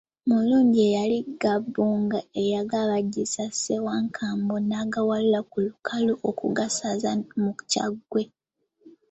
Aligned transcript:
Mulundi 0.27 0.77
ye 0.83 0.89
yali 0.97 1.17
Gabunga 1.41 2.19
eyagabajjisa, 2.41 3.43
Ssewankambo 3.49 4.55
n'agawalula 4.67 5.39
ku 5.51 5.57
lukalu 5.65 6.13
okugasaza 6.29 7.09
mu 7.41 7.51
Kyaggwe. 7.69 8.23